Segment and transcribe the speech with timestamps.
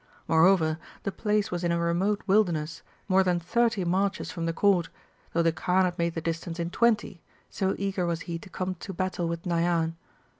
[0.27, 4.89] Moreover, the place was in a remote wilderness, more than thirty marches from the Court,
[5.31, 8.73] though the Kaan had made the distance in twenty, so eager was he to come
[8.79, 9.93] to battle with Nayan.